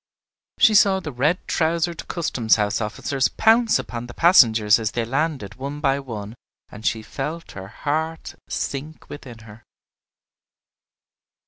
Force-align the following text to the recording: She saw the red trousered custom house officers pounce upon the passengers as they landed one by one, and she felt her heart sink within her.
She 0.57 0.73
saw 0.73 0.99
the 0.99 1.11
red 1.11 1.47
trousered 1.47 2.07
custom 2.07 2.49
house 2.49 2.81
officers 2.81 3.27
pounce 3.27 3.77
upon 3.77 4.07
the 4.07 4.15
passengers 4.15 4.79
as 4.79 4.93
they 4.93 5.05
landed 5.05 5.53
one 5.53 5.79
by 5.79 5.99
one, 5.99 6.33
and 6.69 6.83
she 6.83 7.03
felt 7.03 7.51
her 7.51 7.67
heart 7.67 8.33
sink 8.49 9.09
within 9.11 9.37
her. 9.45 9.63